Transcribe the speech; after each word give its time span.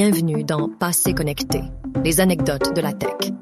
Bienvenue 0.00 0.44
dans 0.44 0.68
Passé 0.68 1.12
connecté, 1.12 1.60
les 2.04 2.20
anecdotes 2.20 2.72
de 2.72 2.80
la 2.80 2.92
tech. 2.92 3.32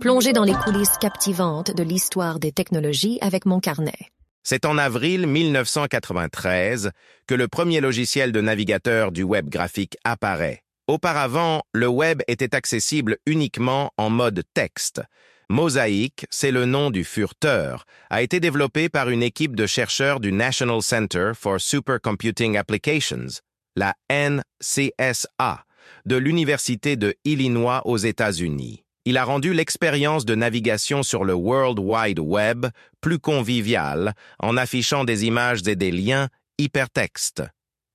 Plongez 0.00 0.32
dans 0.32 0.42
les 0.42 0.54
coulisses 0.54 0.96
captivantes 0.98 1.76
de 1.76 1.82
l'histoire 1.82 2.38
des 2.38 2.50
technologies 2.50 3.18
avec 3.20 3.44
mon 3.44 3.60
carnet. 3.60 4.08
C'est 4.42 4.64
en 4.64 4.78
avril 4.78 5.26
1993 5.26 6.92
que 7.26 7.34
le 7.34 7.46
premier 7.46 7.82
logiciel 7.82 8.32
de 8.32 8.40
navigateur 8.40 9.12
du 9.12 9.22
web 9.22 9.50
graphique 9.50 9.98
apparaît. 10.02 10.62
Auparavant, 10.86 11.60
le 11.74 11.88
web 11.88 12.22
était 12.26 12.54
accessible 12.54 13.18
uniquement 13.26 13.90
en 13.98 14.08
mode 14.08 14.44
texte. 14.54 15.02
Mosaic, 15.50 16.24
c'est 16.30 16.52
le 16.52 16.64
nom 16.64 16.88
du 16.88 17.04
furteur, 17.04 17.84
a 18.08 18.22
été 18.22 18.40
développé 18.40 18.88
par 18.88 19.10
une 19.10 19.22
équipe 19.22 19.54
de 19.54 19.66
chercheurs 19.66 20.20
du 20.20 20.32
National 20.32 20.80
Center 20.80 21.32
for 21.34 21.60
Supercomputing 21.60 22.56
Applications, 22.56 23.42
la 23.76 23.92
NCSA, 24.10 25.66
de 26.06 26.16
l'Université 26.16 26.96
de 26.96 27.14
Illinois 27.24 27.82
aux 27.84 27.96
États-Unis. 27.96 28.84
Il 29.04 29.16
a 29.16 29.24
rendu 29.24 29.52
l'expérience 29.52 30.24
de 30.24 30.34
navigation 30.34 31.02
sur 31.02 31.24
le 31.24 31.34
World 31.34 31.78
Wide 31.80 32.20
Web 32.20 32.66
plus 33.00 33.18
conviviale 33.18 34.14
en 34.38 34.56
affichant 34.56 35.04
des 35.04 35.24
images 35.24 35.66
et 35.66 35.74
des 35.74 35.90
liens 35.90 36.28
hypertextes. 36.58 37.42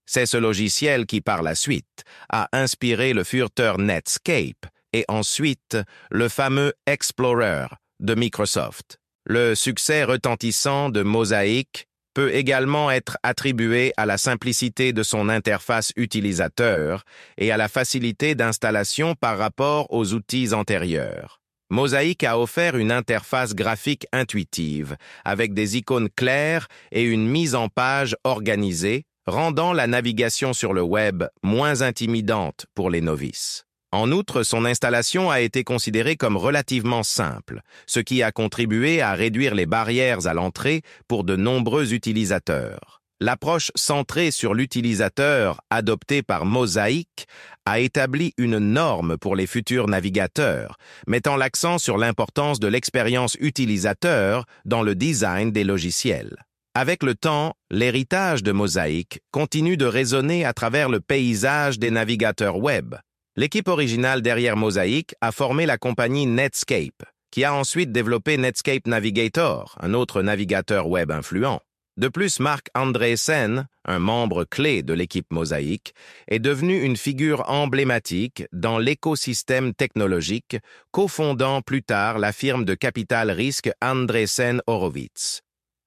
C'est 0.05 0.25
ce 0.25 0.37
logiciel 0.37 1.05
qui, 1.05 1.21
par 1.21 1.43
la 1.43 1.55
suite, 1.55 2.03
a 2.29 2.49
inspiré 2.51 3.13
le 3.13 3.23
furteur 3.23 3.77
Netscape 3.77 4.65
et 4.93 5.05
ensuite 5.07 5.77
le 6.09 6.29
fameux 6.29 6.73
Explorer 6.85 7.67
de 7.99 8.15
Microsoft. 8.15 8.99
Le 9.25 9.55
succès 9.55 10.03
retentissant 10.03 10.89
de 10.89 11.03
Mosaic 11.03 11.87
peut 12.17 12.33
également 12.33 12.89
être 12.89 13.19
attribué 13.21 13.93
à 13.95 14.07
la 14.07 14.17
simplicité 14.17 14.91
de 14.91 15.03
son 15.03 15.29
interface 15.29 15.91
utilisateur 15.95 17.03
et 17.37 17.51
à 17.51 17.57
la 17.57 17.67
facilité 17.67 18.33
d'installation 18.33 19.13
par 19.13 19.37
rapport 19.37 19.85
aux 19.93 20.15
outils 20.15 20.51
antérieurs. 20.51 21.41
Mosaic 21.69 22.23
a 22.23 22.39
offert 22.39 22.75
une 22.75 22.91
interface 22.91 23.53
graphique 23.53 24.07
intuitive, 24.11 24.97
avec 25.25 25.53
des 25.53 25.77
icônes 25.77 26.09
claires 26.09 26.67
et 26.91 27.03
une 27.03 27.29
mise 27.29 27.53
en 27.53 27.69
page 27.69 28.15
organisée, 28.23 29.03
rendant 29.27 29.71
la 29.71 29.85
navigation 29.85 30.53
sur 30.53 30.73
le 30.73 30.81
web 30.81 31.23
moins 31.43 31.83
intimidante 31.83 32.65
pour 32.73 32.89
les 32.89 33.01
novices. 33.01 33.66
En 33.97 34.11
outre, 34.11 34.43
son 34.43 34.63
installation 34.63 35.31
a 35.31 35.41
été 35.41 35.63
considérée 35.63 36.17
comme 36.17 36.37
relativement 36.37 37.01
simple, 37.01 37.61
ce 37.87 37.99
qui 37.99 38.21
a 38.21 38.31
contribué 38.31 39.01
à 39.01 39.13
réduire 39.13 39.55
les 39.55 39.65
barrières 39.65 40.27
à 40.27 40.35
l'entrée 40.35 40.83
pour 41.07 41.23
de 41.23 41.35
nombreux 41.35 41.95
utilisateurs. 41.95 43.01
L'approche 43.19 43.71
centrée 43.73 44.29
sur 44.29 44.53
l'utilisateur 44.53 45.61
adoptée 45.71 46.21
par 46.21 46.45
Mosaic 46.45 47.25
a 47.65 47.79
établi 47.79 48.35
une 48.37 48.59
norme 48.59 49.17
pour 49.17 49.35
les 49.35 49.47
futurs 49.47 49.87
navigateurs, 49.87 50.77
mettant 51.07 51.35
l'accent 51.35 51.79
sur 51.79 51.97
l'importance 51.97 52.59
de 52.59 52.67
l'expérience 52.67 53.35
utilisateur 53.39 54.45
dans 54.65 54.83
le 54.83 54.93
design 54.93 55.51
des 55.51 55.63
logiciels. 55.63 56.37
Avec 56.75 57.01
le 57.01 57.15
temps, 57.15 57.55
l'héritage 57.71 58.43
de 58.43 58.51
Mosaic 58.51 59.21
continue 59.31 59.75
de 59.75 59.87
résonner 59.87 60.45
à 60.45 60.53
travers 60.53 60.87
le 60.87 60.99
paysage 60.99 61.79
des 61.79 61.89
navigateurs 61.89 62.59
web. 62.59 62.93
L'équipe 63.39 63.67
originale 63.67 64.23
derrière 64.23 64.57
Mosaic 64.57 65.13
a 65.21 65.31
formé 65.31 65.67
la 65.67 65.77
compagnie 65.77 66.25
Netscape, 66.25 67.03
qui 67.29 67.43
a 67.43 67.53
ensuite 67.53 67.91
développé 67.91 68.35
Netscape 68.35 68.87
Navigator, 68.87 69.77
un 69.79 69.93
autre 69.93 70.23
navigateur 70.23 70.87
web 70.87 71.11
influent. 71.11 71.61
De 71.97 72.07
plus, 72.07 72.39
Marc 72.39 72.69
Andreessen, 72.73 73.67
un 73.85 73.99
membre 73.99 74.43
clé 74.43 74.81
de 74.81 74.93
l'équipe 74.93 75.31
Mosaic, 75.31 75.93
est 76.27 76.39
devenu 76.39 76.81
une 76.81 76.97
figure 76.97 77.47
emblématique 77.47 78.45
dans 78.53 78.79
l'écosystème 78.79 79.75
technologique, 79.75 80.57
cofondant 80.89 81.61
plus 81.61 81.83
tard 81.83 82.17
la 82.17 82.31
firme 82.31 82.65
de 82.65 82.73
capital 82.73 83.29
risque 83.29 83.69
Andreessen 83.83 84.63
Horowitz. 84.65 85.43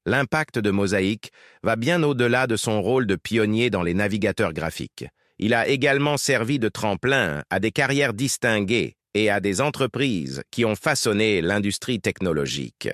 L'impact 0.07 0.61
de 0.61 0.71
Mosaic 0.71 1.33
va 1.65 1.75
bien 1.75 2.05
au-delà 2.05 2.47
de 2.47 2.55
son 2.55 2.81
rôle 2.81 3.09
de 3.09 3.17
pionnier 3.17 3.71
dans 3.71 3.83
les 3.83 3.95
navigateurs 3.95 4.53
graphiques. 4.53 5.07
Il 5.43 5.55
a 5.55 5.67
également 5.69 6.19
servi 6.19 6.59
de 6.59 6.69
tremplin 6.69 7.43
à 7.49 7.61
des 7.61 7.71
carrières 7.71 8.13
distinguées 8.13 8.97
et 9.15 9.31
à 9.31 9.41
des 9.41 9.63
entreprises 9.63 10.43
qui 10.51 10.67
ont 10.67 10.77
façonné 10.77 11.41
l'industrie 11.41 11.99
technologique. 11.99 12.91